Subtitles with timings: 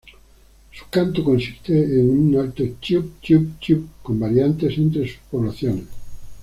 [0.73, 5.85] Su canto consiste en un alto "chiiup-chiiup-chiiup" con variantes entre sus poblaciones.